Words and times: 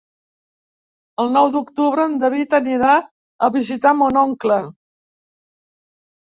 El 1.23 1.29
nou 1.35 1.49
d'octubre 1.57 2.07
en 2.09 2.17
David 2.25 2.57
anirà 2.61 2.97
a 3.49 3.53
visitar 3.59 3.95
mon 4.01 4.21
oncle. 4.25 4.61